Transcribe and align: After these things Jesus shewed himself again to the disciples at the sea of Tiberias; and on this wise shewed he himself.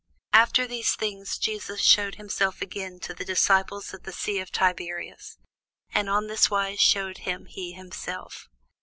After 0.33 0.65
these 0.65 0.95
things 0.95 1.37
Jesus 1.37 1.79
shewed 1.81 2.15
himself 2.15 2.59
again 2.59 2.99
to 3.01 3.13
the 3.13 3.23
disciples 3.23 3.93
at 3.93 4.03
the 4.03 4.11
sea 4.11 4.39
of 4.39 4.51
Tiberias; 4.51 5.37
and 5.93 6.09
on 6.09 6.25
this 6.25 6.49
wise 6.49 6.79
shewed 6.79 7.19
he 7.19 7.73
himself. 7.73 8.49